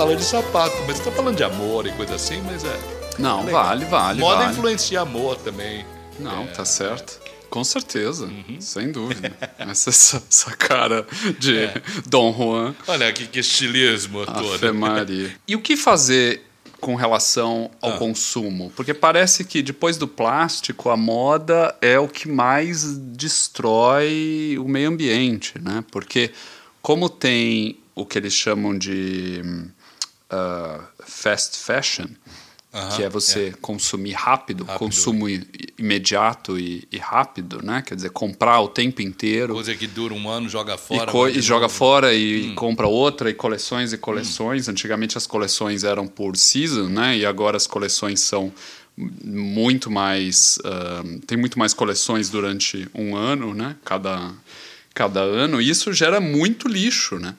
Fala 0.00 0.16
de 0.16 0.24
sapato, 0.24 0.74
mas 0.86 0.96
você 0.96 1.04
tá 1.04 1.10
falando 1.12 1.36
de 1.36 1.44
amor 1.44 1.86
e 1.86 1.92
coisa 1.92 2.14
assim, 2.14 2.40
mas 2.46 2.64
é. 2.64 2.80
Não, 3.18 3.44
Legal. 3.44 3.64
vale, 3.64 3.84
vale, 3.84 4.18
Moda 4.18 4.38
vale. 4.44 4.52
influencia 4.52 5.02
amor 5.02 5.36
também. 5.36 5.84
Não, 6.18 6.44
É, 6.44 6.46
tá 6.46 6.64
certo. 6.64 7.20
Com 7.50 7.62
certeza, 7.62 8.24
Uhum. 8.24 8.56
sem 8.60 8.90
dúvida. 8.90 9.30
Essa, 9.58 9.90
essa, 9.90 10.50
cara 10.56 11.06
de 11.38 11.54
É. 11.64 11.74
Dom 12.06 12.32
Juan, 12.32 12.74
Olha 12.88 13.12
que, 13.12 13.26
que 13.26 13.40
estilismo 13.40 14.24
todo. 14.24 14.72
Maria. 14.74 15.36
E 15.46 15.54
o 15.54 15.60
que 15.60 15.76
fazer 15.76 16.44
com 16.80 16.94
relação 16.94 17.70
ao 17.82 17.92
Ah. 17.92 17.98
consumo? 17.98 18.72
Porque 18.74 18.94
parece 18.94 19.44
que 19.44 19.60
depois 19.60 19.98
do 19.98 20.08
plástico, 20.08 20.88
a 20.88 20.96
moda 20.96 21.76
é 21.82 21.98
o 21.98 22.08
que 22.08 22.26
mais 22.26 22.96
destrói 22.96 24.56
o 24.58 24.66
meio 24.66 24.88
ambiente, 24.88 25.58
né? 25.60 25.84
Porque 25.92 26.30
como 26.80 27.10
tem 27.10 27.76
o 27.94 28.06
que 28.06 28.16
eles 28.16 28.32
chamam 28.32 28.78
de 28.78 29.42
hum, 30.32 30.36
ah, 30.36 30.80
fast 31.06 31.56
fashion, 31.58 32.06
que 32.96 33.02
é 33.02 33.08
você 33.08 33.52
consumir 33.60 34.12
rápido, 34.12 34.62
Rápido. 34.64 34.78
consumo 34.78 35.28
i- 35.28 35.44
imediato 35.76 36.56
e, 36.56 36.86
e 36.92 36.98
rápido, 36.98 37.60
né? 37.64 37.82
Quer 37.84 37.96
dizer, 37.96 38.10
comprar 38.10 38.60
o 38.60 38.68
tempo 38.68 39.02
inteiro 39.02 39.54
Coisa 39.54 39.74
que 39.74 39.88
dura 39.88 40.14
um 40.14 40.28
ano, 40.28 40.48
joga 40.48 40.74
e, 40.74 40.78
fora. 40.78 41.32
de 41.32 41.38
e 41.38 41.42
joga 41.42 41.68
fora 41.68 42.14
e 42.14 42.50
Hum. 42.50 42.54
compra 42.54 42.86
outra 42.86 43.28
e 43.28 43.34
coleções 43.34 43.92
e 43.92 43.98
coleções. 43.98 44.68
Antigamente 44.68 45.18
as 45.18 45.26
coleções 45.26 45.82
eram 45.82 46.06
por 46.06 46.36
season, 46.36 46.88
né? 46.88 47.16
E 47.18 47.26
agora 47.26 47.56
as 47.56 47.66
coleções 47.66 48.20
são 48.20 48.52
muito 49.24 49.90
mais 49.90 50.58
ah, 50.64 51.02
tem 51.26 51.36
muito 51.36 51.58
mais 51.58 51.74
coleções 51.74 52.28
durante 52.30 52.88
um 52.94 53.16
ano, 53.16 53.52
né? 53.54 53.76
Cada 53.84 54.32
cada 54.94 55.20
ano. 55.20 55.60
E 55.60 55.68
isso 55.68 55.92
gera 55.92 56.20
muito 56.20 56.68
lixo, 56.68 57.18
né? 57.18 57.34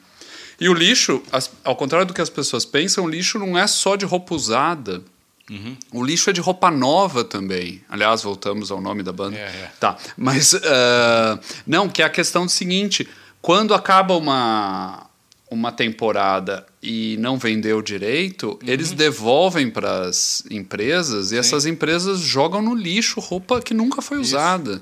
E 0.62 0.68
o 0.68 0.74
lixo, 0.74 1.20
ao 1.64 1.74
contrário 1.74 2.06
do 2.06 2.14
que 2.14 2.20
as 2.20 2.30
pessoas 2.30 2.64
pensam, 2.64 3.04
o 3.04 3.08
lixo 3.08 3.36
não 3.36 3.58
é 3.58 3.66
só 3.66 3.96
de 3.96 4.04
roupa 4.04 4.32
usada. 4.32 5.02
Uhum. 5.50 5.76
O 5.92 6.04
lixo 6.04 6.30
é 6.30 6.32
de 6.32 6.40
roupa 6.40 6.70
nova 6.70 7.24
também. 7.24 7.82
Aliás, 7.88 8.22
voltamos 8.22 8.70
ao 8.70 8.80
nome 8.80 9.02
da 9.02 9.12
banda. 9.12 9.36
É, 9.36 9.40
é. 9.40 9.72
Tá, 9.80 9.96
mas 10.16 10.54
ah, 10.54 11.40
não, 11.66 11.88
que 11.88 12.00
é 12.00 12.04
a 12.04 12.08
questão 12.08 12.46
do 12.46 12.52
seguinte: 12.52 13.08
quando 13.40 13.74
acaba 13.74 14.16
uma 14.16 15.06
uma 15.50 15.70
temporada 15.70 16.64
e 16.82 17.16
não 17.18 17.36
vendeu 17.36 17.82
direito, 17.82 18.58
eles 18.66 18.92
devolvem 18.92 19.68
para 19.68 20.06
as 20.06 20.42
empresas 20.50 21.30
e 21.30 21.36
essas 21.36 21.66
empresas 21.66 22.20
jogam 22.20 22.62
no 22.62 22.74
lixo 22.74 23.20
roupa 23.20 23.60
que 23.60 23.74
nunca 23.74 24.00
foi 24.00 24.16
usada. 24.16 24.80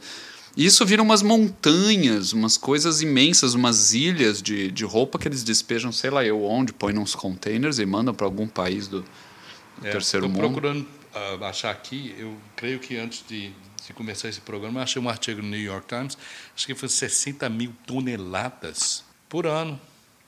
E 0.57 0.65
Isso 0.65 0.85
vira 0.85 1.01
umas 1.03 1.23
montanhas, 1.23 2.33
umas 2.33 2.57
coisas 2.57 3.01
imensas, 3.01 3.55
umas 3.55 3.95
ilhas 3.95 4.43
de, 4.43 4.71
de 4.71 4.85
roupa 4.85 5.19
que 5.19 5.29
eles 5.29 5.45
despejam, 5.45 5.93
sei 5.93 6.11
lá 6.11 6.25
eu 6.25 6.43
onde, 6.45 6.73
põem 6.73 6.93
nos 6.93 7.15
containers 7.15 7.79
e 7.79 7.87
mandam 7.87 8.13
para 8.15 8.27
algum 8.27 8.49
país 8.49 8.89
do, 8.89 9.03
do 9.03 9.87
É, 9.87 9.91
terceiro 9.91 10.29
mundo. 10.29 10.39
procurando 10.39 10.87
ah, 11.15 11.49
achar 11.49 11.71
aqui, 11.71 12.15
eu 12.19 12.37
creio 12.57 12.79
que 12.81 12.97
antes 12.97 13.25
de, 13.29 13.53
de 13.87 13.93
começar 13.95 14.29
esse 14.29 14.41
programa, 14.41 14.81
eu 14.81 14.85
achei 14.85 15.01
um 15.01 15.09
artigo 15.09 15.41
no 15.41 15.49
New 15.49 15.61
York 15.61 15.87
Times, 15.89 16.19
acho 16.55 16.67
que 16.67 16.75
foi 16.75 16.89
60 16.89 17.49
mil 17.49 17.73
toneladas 17.87 19.05
por 19.29 19.47
ano. 19.47 19.81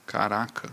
Caraca. 0.05 0.69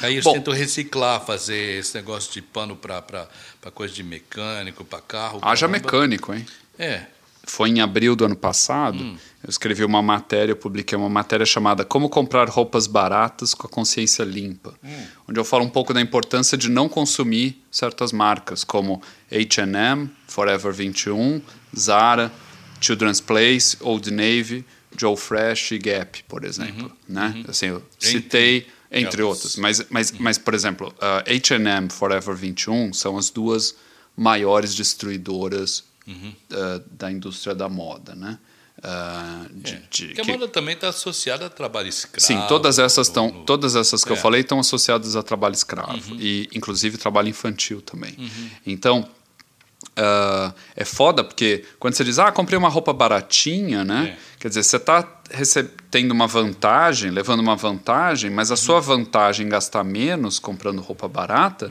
Aí 0.00 0.14
eles 0.14 0.24
Bom. 0.24 0.32
tentam 0.32 0.52
reciclar, 0.52 1.24
fazer 1.24 1.78
esse 1.78 1.94
negócio 1.94 2.32
de 2.32 2.42
pano 2.42 2.74
para 2.76 3.28
coisa 3.72 3.94
de 3.94 4.02
mecânico, 4.02 4.84
para 4.84 5.00
carro. 5.00 5.38
Haja 5.42 5.68
caramba. 5.68 5.84
mecânico, 5.84 6.34
hein? 6.34 6.44
É, 6.78 7.06
Foi 7.46 7.68
em 7.68 7.80
abril 7.80 8.16
do 8.16 8.24
ano 8.24 8.36
passado. 8.36 9.02
Hum. 9.02 9.16
Eu 9.42 9.50
escrevi 9.50 9.84
uma 9.84 10.00
matéria, 10.00 10.52
eu 10.52 10.56
publiquei 10.56 10.96
uma 10.96 11.08
matéria 11.10 11.44
chamada 11.44 11.84
Como 11.84 12.08
Comprar 12.08 12.48
Roupas 12.48 12.86
Baratas 12.86 13.52
com 13.52 13.66
a 13.66 13.70
Consciência 13.70 14.22
Limpa, 14.24 14.74
Hum. 14.82 15.04
onde 15.28 15.38
eu 15.38 15.44
falo 15.44 15.64
um 15.64 15.68
pouco 15.68 15.92
da 15.92 16.00
importância 16.00 16.56
de 16.56 16.70
não 16.70 16.88
consumir 16.88 17.62
certas 17.70 18.10
marcas, 18.12 18.64
como 18.64 19.02
H&M, 19.30 20.10
Forever 20.26 20.72
21, 20.72 21.42
Zara, 21.78 22.32
Children's 22.80 23.20
Place, 23.20 23.76
Old 23.80 24.10
Navy, 24.10 24.64
Joe 24.96 25.16
Fresh 25.16 25.72
e 25.72 25.78
Gap, 25.78 26.24
por 26.28 26.44
exemplo. 26.44 26.90
Né? 27.08 27.44
Assim, 27.48 27.66
eu 27.66 27.82
citei, 27.98 28.66
entre 28.90 29.20
elas. 29.22 29.36
outros. 29.36 29.56
Mas, 29.56 29.84
mas, 29.90 30.12
mas 30.12 30.38
por 30.38 30.54
exemplo, 30.54 30.94
H&M, 31.26 31.90
Forever 31.90 32.34
21 32.34 32.92
são 32.92 33.18
as 33.18 33.28
duas 33.28 33.74
maiores 34.16 34.74
destruidoras 34.74 35.84
uh, 36.06 36.84
da 36.90 37.10
indústria 37.10 37.54
da 37.54 37.68
moda, 37.68 38.14
né? 38.14 38.38
Uh, 38.78 39.54
de- 39.54 39.82
de- 39.90 40.06
porque 40.08 40.20
a 40.20 40.24
que- 40.24 40.32
moda 40.32 40.48
também 40.48 40.74
está 40.74 40.88
associada 40.88 41.46
a 41.46 41.50
trabalho 41.50 41.88
escravo. 41.88 42.20
Sim, 42.26 42.38
todas 42.48 42.78
essas 42.78 43.06
estão, 43.06 43.30
no- 43.30 43.44
todas 43.44 43.76
essas 43.76 44.04
que 44.04 44.10
eu 44.12 44.16
É. 44.16 44.18
falei 44.18 44.40
estão 44.42 44.58
associadas 44.58 45.16
a 45.16 45.22
trabalho 45.22 45.54
escravo 45.54 46.16
e 46.20 46.48
inclusive 46.54 46.98
trabalho 46.98 47.28
infantil 47.28 47.80
também. 47.80 48.14
Então, 48.66 49.08
ah, 49.96 50.52
é 50.74 50.84
foda 50.84 51.22
porque 51.22 51.64
quando 51.78 51.94
você 51.94 52.04
diz, 52.04 52.18
ah, 52.18 52.32
comprei 52.32 52.58
uma 52.58 52.68
roupa 52.68 52.92
baratinha, 52.92 53.84
né? 53.84 54.16
É. 54.16 54.34
Quer 54.38 54.48
dizer, 54.48 54.62
você 54.62 54.76
está 54.76 55.02
tendo 55.90 56.12
uma 56.12 56.26
vantagem, 56.26 57.10
levando 57.10 57.40
uma 57.40 57.56
vantagem, 57.56 58.30
mas 58.30 58.50
a 58.50 58.56
sua 58.56 58.78
vantagem 58.80 59.46
em 59.46 59.48
gastar 59.48 59.82
menos 59.82 60.38
comprando 60.38 60.82
roupa 60.82 61.08
barata 61.08 61.70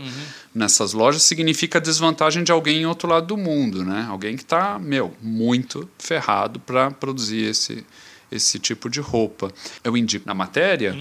nessas 0.55 0.93
lojas 0.93 1.21
significa 1.21 1.77
a 1.77 1.81
desvantagem 1.81 2.43
de 2.43 2.51
alguém 2.51 2.81
em 2.81 2.85
outro 2.85 3.07
lado 3.07 3.27
do 3.27 3.37
mundo, 3.37 3.83
né? 3.83 4.07
Alguém 4.09 4.35
que 4.35 4.41
está, 4.43 4.79
meu, 4.79 5.13
muito 5.21 5.87
ferrado 5.99 6.59
para 6.59 6.89
produzir 6.89 7.43
esse, 7.43 7.85
esse 8.31 8.57
tipo 8.57 8.89
de 8.89 8.99
roupa. 8.99 9.51
Eu 9.83 9.95
indico 9.95 10.25
na 10.27 10.33
matéria 10.33 10.97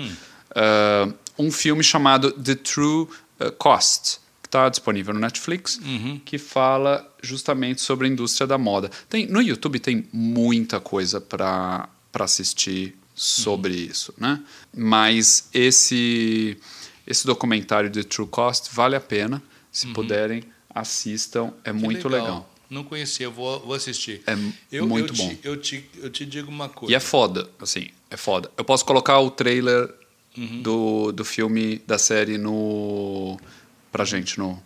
ah, 0.55 1.09
um 1.39 1.51
filme 1.51 1.83
chamado 1.83 2.33
The 2.33 2.55
True 2.57 3.09
ah, 3.41 3.51
Cost, 3.53 4.19
está 4.53 4.69
disponível 4.69 5.15
no 5.15 5.21
Netflix, 5.21 5.81
que 6.27 6.37
fala 6.37 7.11
justamente 7.23 7.81
sobre 7.81 8.07
a 8.07 8.11
indústria 8.11 8.47
da 8.47 8.59
moda. 8.59 8.91
Tem, 9.09 9.27
no 9.27 9.41
YouTube 9.41 9.79
tem 9.79 10.07
muita 10.13 10.79
coisa 10.79 11.21
para 11.21 11.89
assistir 12.13 12.95
sobre 13.15 13.75
isso, 13.75 14.13
né? 14.19 14.43
Mas 14.77 15.49
esse, 15.55 16.59
esse 17.07 17.27
documentário 17.27 17.91
The 17.91 18.03
True 18.03 18.29
Cost 18.29 18.69
vale 18.73 18.95
a 18.95 19.01
pena. 19.01 19.43
Se 19.71 19.87
puderem, 19.87 20.45
assistam. 20.69 21.55
É 21.65 21.73
Que 21.73 21.79
muito 21.79 22.07
legal. 22.07 22.47
Não 22.69 22.85
conhecia, 22.85 23.31
vou, 23.31 23.61
vou 23.61 23.75
assistir. 23.75 24.23
É 24.27 24.37
eu, 24.71 24.87
muito 24.87 25.15
eu 25.15 25.17
bom. 25.17 25.29
Te, 25.29 25.41
eu, 25.43 25.57
te, 25.57 25.91
eu 25.97 26.11
te 26.11 26.27
digo 26.27 26.51
uma 26.51 26.69
coisa. 26.69 26.93
E 26.93 26.95
é 26.95 27.01
foda, 27.01 27.49
assim, 27.59 27.89
é 28.11 28.19
foda. 28.19 28.51
Eu 28.57 28.65
posso 28.65 28.85
colocar 28.85 29.19
o 29.21 29.31
trailer 29.31 29.91
do, 30.63 31.13
do 31.13 31.25
filme, 31.25 31.83
da 31.87 31.99
série 31.99 32.37
no 32.37 33.39
pra 33.93 34.05
gente 34.05 34.39
no 34.39 34.61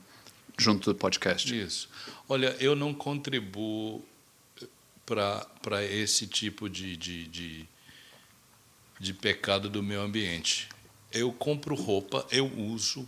junto 0.57 0.93
do 0.93 0.99
podcast. 0.99 1.55
Isso. 1.55 1.89
Olha, 2.29 2.57
eu 2.59 2.75
não 2.75 2.95
contribuo 2.95 4.03
para 5.05 5.85
esse 5.85 6.27
tipo 6.27 6.69
de, 6.69 6.97
de, 6.97 7.27
de, 7.27 7.69
de 8.99 9.13
pecado 9.13 9.69
do 9.69 9.83
meio 9.83 10.01
ambiente. 10.01 10.69
Eu 11.13 11.33
compro 11.33 11.75
roupa, 11.75 12.27
eu 12.31 12.47
uso. 12.59 13.07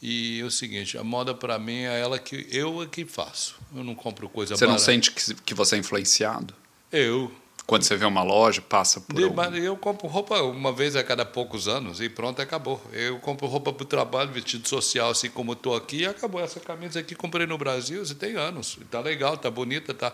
E 0.00 0.40
é 0.40 0.44
o 0.44 0.50
seguinte, 0.50 0.98
a 0.98 1.04
moda 1.04 1.32
para 1.32 1.58
mim 1.60 1.82
é 1.82 2.00
ela 2.00 2.18
que 2.18 2.46
eu 2.50 2.82
é 2.82 2.86
que 2.86 3.04
faço. 3.04 3.54
Eu 3.74 3.84
não 3.84 3.94
compro 3.94 4.28
coisa 4.28 4.56
Você 4.56 4.64
não 4.64 4.72
barata. 4.72 4.84
sente 4.84 5.12
que, 5.12 5.34
que 5.34 5.54
você 5.54 5.76
é 5.76 5.78
influenciado? 5.78 6.52
Eu. 6.90 7.32
Quando 7.66 7.84
você 7.84 7.96
vê 7.96 8.04
uma 8.04 8.22
loja, 8.22 8.60
passa 8.60 9.00
por 9.00 9.14
De- 9.50 9.60
eu 9.64 9.76
compro 9.76 10.06
roupa 10.08 10.42
uma 10.42 10.72
vez 10.72 10.96
a 10.96 11.02
cada 11.04 11.24
poucos 11.24 11.68
anos 11.68 12.00
e 12.00 12.08
pronto, 12.08 12.42
acabou. 12.42 12.82
Eu 12.92 13.18
compro 13.20 13.46
roupa 13.46 13.72
para 13.72 13.82
o 13.82 13.86
trabalho, 13.86 14.30
vestido 14.32 14.68
social, 14.68 15.10
assim 15.10 15.30
como 15.30 15.52
estou 15.52 15.74
aqui, 15.76 15.98
e 15.98 16.06
acabou. 16.06 16.40
Essa 16.40 16.58
camisa 16.60 16.98
aqui 17.00 17.14
comprei 17.14 17.46
no 17.46 17.56
Brasil, 17.56 18.04
você 18.04 18.14
tem 18.14 18.36
anos. 18.36 18.78
Tá 18.90 19.00
legal, 19.00 19.36
tá 19.36 19.50
bonita, 19.50 19.94
tá. 19.94 20.12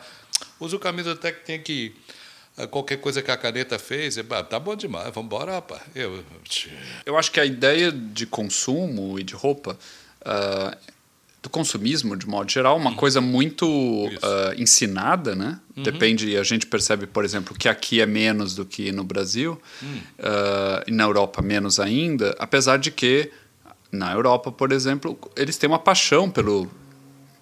Uso 0.60 0.78
camisa 0.78 1.12
até 1.12 1.32
que 1.32 1.44
tem 1.44 1.60
que. 1.60 1.96
ah, 2.56 2.66
Qualquer 2.66 2.98
coisa 2.98 3.22
que 3.22 3.30
a 3.30 3.36
caneta 3.36 3.78
fez, 3.78 4.18
é, 4.18 4.24
"Ah, 4.30 4.44
tá 4.44 4.60
bom 4.60 4.76
demais, 4.76 5.06
vamos 5.06 5.24
embora, 5.26 5.52
rapaz. 5.52 5.80
Eu, 5.94 6.22
Eu 7.06 7.16
acho 7.16 7.32
que 7.32 7.40
a 7.40 7.44
ideia 7.46 7.90
de 7.90 8.26
consumo 8.26 9.18
e 9.18 9.24
de 9.24 9.34
roupa, 9.34 9.76
ah, 10.24 10.76
do 11.48 11.50
consumismo 11.50 12.14
de 12.14 12.28
modo 12.28 12.50
geral, 12.50 12.76
é 12.76 12.80
uma 12.80 12.94
coisa 12.94 13.20
muito 13.20 13.66
ah, 14.22 14.54
ensinada, 14.56 15.34
né? 15.34 15.58
Depende, 15.76 16.36
a 16.36 16.42
gente 16.42 16.66
percebe, 16.66 17.06
por 17.06 17.24
exemplo, 17.24 17.56
que 17.56 17.68
aqui 17.68 18.00
é 18.00 18.06
menos 18.06 18.54
do 18.54 18.66
que 18.66 18.92
no 18.92 19.02
Brasil, 19.02 19.60
ah, 20.18 20.84
e 20.86 20.92
na 20.92 21.04
Europa 21.04 21.40
menos 21.40 21.80
ainda, 21.80 22.36
apesar 22.38 22.76
de 22.76 22.90
que 22.90 23.30
na 23.90 24.12
Europa, 24.12 24.52
por 24.52 24.70
exemplo, 24.70 25.18
eles 25.34 25.56
têm 25.56 25.68
uma 25.68 25.78
paixão 25.78 26.30
pelo 26.30 26.70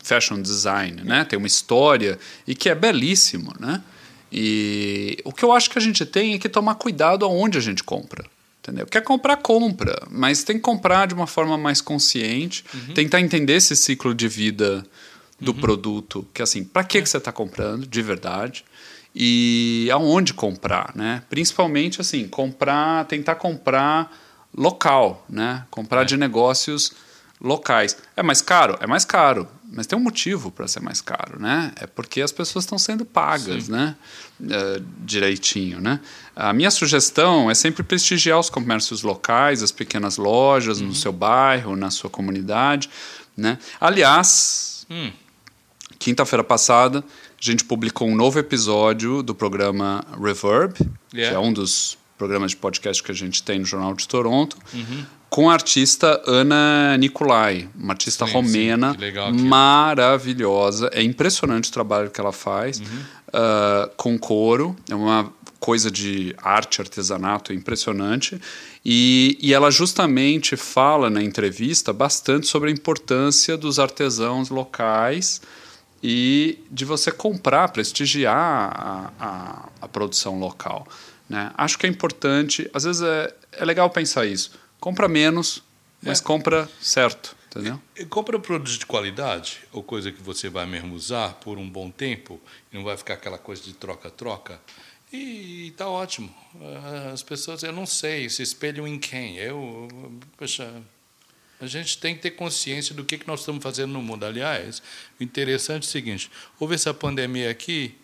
fashion 0.02 0.40
design, 0.40 1.02
né? 1.02 1.24
Tem 1.24 1.36
uma 1.36 1.48
história 1.48 2.16
e 2.46 2.54
que 2.54 2.68
é 2.68 2.74
belíssimo, 2.74 3.52
né? 3.58 3.82
E 4.30 5.18
o 5.24 5.32
que 5.32 5.44
eu 5.44 5.52
acho 5.52 5.68
que 5.68 5.78
a 5.78 5.82
gente 5.82 6.06
tem 6.06 6.34
é 6.34 6.38
que 6.38 6.48
tomar 6.48 6.76
cuidado 6.76 7.24
aonde 7.24 7.58
a 7.58 7.60
gente 7.60 7.82
compra. 7.82 8.24
Entendeu? 8.66 8.84
Quer 8.86 9.02
comprar, 9.02 9.36
compra, 9.36 9.96
mas 10.10 10.42
tem 10.42 10.56
que 10.56 10.62
comprar 10.62 11.06
de 11.06 11.14
uma 11.14 11.28
forma 11.28 11.56
mais 11.56 11.80
consciente, 11.80 12.64
tentar 12.96 13.20
entender 13.20 13.54
esse 13.54 13.76
ciclo 13.76 14.12
de 14.12 14.26
vida 14.26 14.84
do 15.40 15.54
produto, 15.54 16.26
que 16.34 16.42
assim, 16.42 16.64
para 16.64 16.82
que 16.82 17.00
que 17.00 17.08
você 17.08 17.18
está 17.18 17.30
comprando, 17.30 17.86
de 17.86 18.02
verdade, 18.02 18.64
e 19.14 19.88
aonde 19.92 20.34
comprar, 20.34 20.90
né? 20.96 21.22
Principalmente 21.30 22.00
assim, 22.00 22.26
comprar, 22.26 23.04
tentar 23.04 23.36
comprar 23.36 24.10
local, 24.52 25.24
né? 25.30 25.64
Comprar 25.70 26.02
de 26.02 26.16
negócios 26.16 26.92
locais. 27.40 27.96
É 28.16 28.22
mais 28.22 28.40
caro? 28.40 28.76
É 28.80 28.86
mais 28.86 29.04
caro. 29.04 29.48
Mas 29.72 29.86
tem 29.86 29.98
um 29.98 30.02
motivo 30.02 30.50
para 30.50 30.66
ser 30.68 30.80
mais 30.80 31.00
caro, 31.00 31.40
né? 31.40 31.72
É 31.80 31.86
porque 31.86 32.22
as 32.22 32.30
pessoas 32.32 32.64
estão 32.64 32.78
sendo 32.78 33.04
pagas, 33.04 33.68
né? 33.68 33.96
É, 34.48 34.80
direitinho, 35.00 35.80
né? 35.80 36.00
A 36.34 36.52
minha 36.52 36.70
sugestão 36.70 37.50
é 37.50 37.54
sempre 37.54 37.82
prestigiar 37.82 38.38
os 38.38 38.48
comércios 38.48 39.02
locais, 39.02 39.62
as 39.62 39.72
pequenas 39.72 40.16
lojas 40.16 40.80
no 40.80 40.94
seu 40.94 41.12
bairro, 41.12 41.74
na 41.76 41.90
sua 41.90 42.08
comunidade, 42.08 42.88
né? 43.36 43.58
Aliás, 43.80 44.86
quinta-feira 45.98 46.44
passada, 46.44 47.00
a 47.00 47.02
gente 47.40 47.64
publicou 47.64 48.08
um 48.08 48.14
novo 48.14 48.38
episódio 48.38 49.22
do 49.22 49.34
programa 49.34 50.04
Reverb, 50.18 50.74
Yeah. 51.12 51.30
que 51.30 51.44
é 51.44 51.48
um 51.48 51.52
dos 51.52 51.96
programas 52.18 52.50
de 52.52 52.56
podcast 52.58 53.02
que 53.02 53.10
a 53.10 53.14
gente 53.14 53.42
tem 53.42 53.58
no 53.58 53.64
Jornal 53.64 53.94
de 53.94 54.06
Toronto, 54.06 54.56
com 55.28 55.50
a 55.50 55.52
artista 55.52 56.22
Ana 56.26 56.96
Nicolai, 56.98 57.68
uma 57.74 57.92
artista 57.92 58.26
Sim, 58.26 58.32
romena 58.32 58.92
sim, 58.92 58.98
legal 58.98 59.28
aquilo. 59.28 59.46
maravilhosa. 59.46 60.88
É 60.92 61.02
impressionante 61.02 61.68
o 61.68 61.72
trabalho 61.72 62.10
que 62.10 62.20
ela 62.20 62.32
faz 62.32 62.80
ah, 63.32 63.90
com 63.96 64.18
couro. 64.18 64.76
É 64.88 64.94
uma 64.94 65.32
coisa 65.58 65.90
de 65.90 66.34
arte, 66.42 66.80
artesanato 66.80 67.52
impressionante. 67.52 68.40
E, 68.84 69.36
e 69.40 69.52
ela 69.52 69.70
justamente 69.70 70.56
fala 70.56 71.10
na 71.10 71.22
entrevista 71.22 71.92
bastante 71.92 72.46
sobre 72.46 72.70
a 72.70 72.72
importância 72.72 73.56
dos 73.56 73.78
artesãos 73.78 74.48
locais 74.48 75.40
e 76.02 76.58
de 76.70 76.84
você 76.84 77.10
comprar, 77.10 77.68
prestigiar 77.70 78.36
a, 78.36 79.10
a, 79.18 79.68
a 79.82 79.88
produção 79.88 80.38
local. 80.38 80.86
Né? 81.28 81.50
Acho 81.56 81.78
que 81.78 81.86
é 81.86 81.88
importante, 81.88 82.70
às 82.72 82.84
vezes 82.84 83.02
é, 83.02 83.34
é 83.52 83.64
legal 83.64 83.90
pensar 83.90 84.24
isso. 84.24 84.52
Compra 84.86 85.08
menos, 85.08 85.64
mas 86.00 86.20
É. 86.20 86.22
compra 86.22 86.70
certo, 86.80 87.36
entendeu? 87.48 87.82
E 87.96 88.04
Compra 88.04 88.38
produtos 88.38 88.78
de 88.78 88.86
qualidade, 88.86 89.58
ou 89.72 89.82
coisa 89.82 90.12
que 90.12 90.22
você 90.22 90.48
vai 90.48 90.64
mesmo 90.64 90.94
usar 90.94 91.34
por 91.40 91.58
um 91.58 91.68
bom 91.68 91.90
tempo, 91.90 92.40
e 92.72 92.76
não 92.76 92.84
vai 92.84 92.96
ficar 92.96 93.14
aquela 93.14 93.36
coisa 93.36 93.60
de 93.64 93.72
troca-troca. 93.72 94.60
E 95.12 95.66
está 95.72 95.88
ótimo. 95.88 96.32
Ah, 96.60 97.10
As 97.12 97.20
pessoas, 97.20 97.64
eu 97.64 97.72
não 97.72 97.84
sei, 97.84 98.30
se 98.30 98.42
espelham 98.44 98.86
em 98.86 98.96
quem. 98.96 99.34
Eu, 99.38 99.88
poxa, 100.36 100.72
a 101.60 101.66
gente 101.66 101.98
tem 101.98 102.14
que 102.14 102.22
ter 102.22 102.30
consciência 102.30 102.94
do 102.94 103.04
que, 103.04 103.18
que 103.18 103.26
nós 103.26 103.40
estamos 103.40 103.64
fazendo 103.64 103.92
no 103.92 104.00
mundo. 104.00 104.24
Aliás, 104.24 104.80
o 105.18 105.22
interessante 105.24 105.82
é 105.82 105.88
o 105.88 105.90
seguinte: 105.90 106.30
houve 106.60 106.76
essa 106.76 106.94
pandemia 106.94 107.50
aqui, 107.50 107.96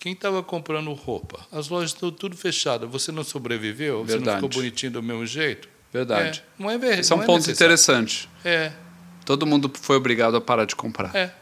quem 0.00 0.14
estava 0.14 0.42
comprando 0.42 0.92
roupa? 0.94 1.46
As 1.52 1.68
lojas 1.68 1.92
estão 1.92 2.10
tudo 2.10 2.36
fechadas. 2.36 2.90
Você 2.90 3.12
não 3.12 3.22
sobreviveu? 3.22 3.98
Você 4.04 4.14
não 4.16 4.18
Verdade. 4.24 4.36
ficou 4.38 4.48
bonitinho 4.48 4.90
do 4.90 5.00
mesmo 5.02 5.24
jeito? 5.24 5.77
Verdade. 5.92 6.44
É, 6.58 6.62
não 6.62 6.70
é 6.70 6.76
verdade. 6.78 7.00
Esse 7.00 7.12
é 7.12 7.16
um 7.16 7.20
ponto 7.24 7.50
interessante. 7.50 8.28
É, 8.44 8.72
Todo 9.24 9.46
mundo 9.46 9.70
foi 9.80 9.96
obrigado 9.96 10.36
a 10.36 10.40
parar 10.40 10.64
de 10.64 10.74
comprar. 10.76 11.14
é. 11.14 11.34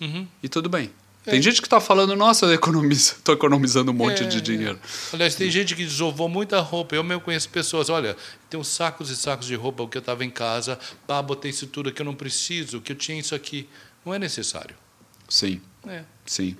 Uhum. 0.00 0.26
E 0.42 0.48
tudo 0.48 0.68
bem. 0.70 0.90
É. 1.26 1.32
Tem 1.32 1.42
gente 1.42 1.60
que 1.60 1.66
está 1.66 1.78
falando, 1.78 2.16
nossa, 2.16 2.46
eu 2.46 2.54
economizo, 2.54 3.16
tô 3.22 3.34
economizando 3.34 3.90
um 3.90 3.94
monte 3.94 4.22
É, 4.22 4.26
de 4.26 4.40
dinheiro. 4.40 4.78
Aliás, 5.12 5.34
tem 5.34 5.50
gente 5.50 5.76
que 5.76 5.84
desovou 5.84 6.26
muita 6.30 6.58
roupa. 6.60 6.94
Eu 6.94 7.04
mesmo 7.04 7.20
conheço 7.20 7.50
pessoas, 7.50 7.90
olha, 7.90 8.16
tem 8.48 8.58
uns 8.58 8.68
sacos 8.68 9.10
e 9.10 9.16
sacos 9.16 9.46
de 9.46 9.54
roupa 9.54 9.86
que 9.86 9.98
eu 9.98 10.00
estava 10.00 10.24
em 10.24 10.30
casa, 10.30 10.78
pá, 11.06 11.20
botei 11.20 11.50
isso 11.50 11.66
tudo 11.66 11.92
que 11.92 12.00
eu 12.00 12.06
não 12.06 12.14
preciso, 12.14 12.80
que 12.80 12.92
eu 12.92 12.96
tinha 12.96 13.20
isso 13.20 13.34
aqui. 13.34 13.68
Não 14.06 14.14
é 14.14 14.18
necessário. 14.18 14.74
Sim, 15.28 15.60
É. 15.86 16.04
sim. 16.24 16.56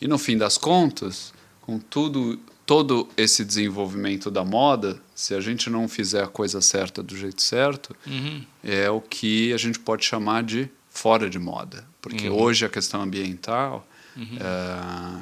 E 0.00 0.08
no 0.08 0.16
fim 0.16 0.38
das 0.38 0.56
contas, 0.56 1.34
com 1.60 1.78
tudo, 1.78 2.40
todo 2.72 3.06
esse 3.18 3.44
desenvolvimento 3.44 4.30
da 4.30 4.42
moda, 4.42 4.98
se 5.14 5.34
a 5.34 5.40
gente 5.42 5.68
não 5.68 5.86
fizer 5.86 6.24
a 6.24 6.26
coisa 6.26 6.62
certa 6.62 7.02
do 7.02 7.14
jeito 7.14 7.42
certo, 7.42 7.94
Uhum. 8.06 8.42
é 8.64 8.88
o 8.90 8.98
que 8.98 9.52
a 9.52 9.58
gente 9.58 9.78
pode 9.78 10.06
chamar 10.06 10.42
de 10.42 10.70
fora 10.88 11.28
de 11.28 11.38
moda. 11.38 11.86
Porque 12.00 12.30
Uhum. 12.30 12.40
hoje 12.40 12.64
a 12.64 12.70
questão 12.70 13.02
ambiental 13.02 13.86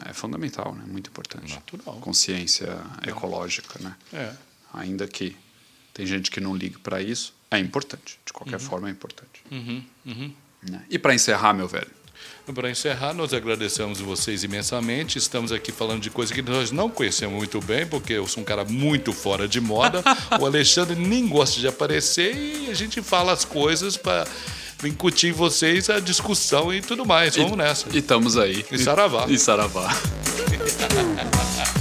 é, 0.05 0.11
é 0.11 0.13
fundamental, 0.13 0.73
né? 0.77 0.85
muito 0.87 1.11
importante. 1.11 1.53
Natural. 1.55 1.97
Consciência 1.97 2.69
ecológica, 3.05 3.81
né? 3.83 3.97
É. 4.13 4.33
Ainda 4.73 5.09
que 5.09 5.37
tem 5.93 6.07
gente 6.07 6.31
que 6.31 6.41
não 6.41 6.55
liga 6.55 6.79
para 6.81 7.03
isso, 7.03 7.35
é 7.51 7.59
importante. 7.59 8.21
De 8.25 8.33
qualquer 8.33 8.61
forma, 8.61 8.87
é 8.87 8.93
importante. 8.93 9.43
Uhum. 9.51 9.83
Uhum. 10.07 10.33
né? 10.63 10.85
E 10.89 11.01
para 11.01 11.13
encerrar, 11.17 11.53
meu 11.53 11.67
velho, 11.67 11.91
Para 12.55 12.71
encerrar, 12.71 13.15
nós 13.15 13.33
agradecemos 13.33 14.01
vocês 14.01 14.43
imensamente. 14.43 15.19
Estamos 15.19 15.53
aqui 15.53 15.71
falando 15.71 16.01
de 16.01 16.11
coisa 16.11 16.35
que 16.35 16.43
nós 16.43 16.73
não 16.73 16.91
conhecemos 16.91 17.37
muito 17.37 17.61
bem, 17.61 17.87
porque 17.87 18.15
eu 18.15 18.27
sou 18.27 18.43
um 18.43 18.45
cara 18.45 18.65
muito 18.65 19.13
fora 19.13 19.47
de 19.47 19.61
moda. 19.61 20.03
o 20.41 20.47
Alexandre 20.47 20.97
nem 20.97 21.29
gosta 21.29 21.61
de 21.61 21.69
aparecer 21.69 22.35
e 22.35 22.71
a 22.71 22.75
gente 22.75 23.01
fala 23.03 23.33
as 23.33 23.45
coisas 23.45 23.97
para 23.97 24.27
incutir 24.85 25.31
em 25.31 25.33
vocês 25.33 25.89
a 25.89 26.01
discussão 26.01 26.75
e 26.75 26.81
tudo 26.81 27.07
mais. 27.07 27.37
Vamos 27.37 27.57
nessa. 27.57 27.87
E 27.93 27.99
estamos 27.99 28.37
aí. 28.37 28.65
E 28.73 28.79
saravá. 28.79 29.27
E 29.29 29.39
saravá. 29.39 29.97